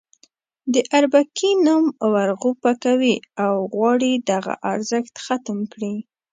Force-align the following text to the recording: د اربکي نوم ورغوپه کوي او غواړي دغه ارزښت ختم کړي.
د 0.73 0.75
اربکي 0.97 1.51
نوم 1.65 1.85
ورغوپه 2.13 2.71
کوي 2.83 3.15
او 3.45 3.53
غواړي 3.73 4.11
دغه 4.31 4.53
ارزښت 4.71 5.13
ختم 5.25 5.59
کړي. 5.73 5.95